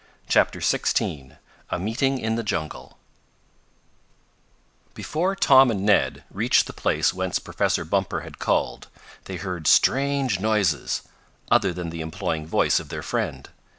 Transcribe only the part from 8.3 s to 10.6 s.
called, they heard strange